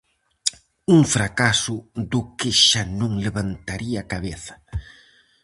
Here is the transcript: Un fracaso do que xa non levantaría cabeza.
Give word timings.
Un 0.95 1.01
fracaso 1.15 1.75
do 2.11 2.21
que 2.37 2.51
xa 2.67 2.83
non 2.99 3.11
levantaría 3.25 4.01
cabeza. 4.13 4.55